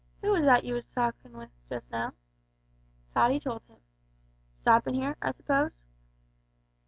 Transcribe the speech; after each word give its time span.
Who 0.23 0.31
was 0.31 0.45
that 0.45 0.63
you 0.63 0.73
was 0.73 0.87
talkin' 0.87 1.37
with 1.37 1.51
just 1.69 1.87
now?" 1.91 2.13
Tottie 3.13 3.39
told 3.39 3.61
him. 3.67 3.77
"Stoppin' 4.61 4.95
here, 4.95 5.15
I 5.21 5.31
s'pose?" 5.31 5.77